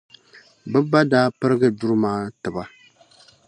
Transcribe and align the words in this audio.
Bɛ 0.71 0.79
ba 0.91 0.99
daa 1.11 1.27
pirigi 1.39 1.69
duri 1.79 1.95
maa 2.03 2.21
ti 2.41 2.49
ba. 2.55 2.63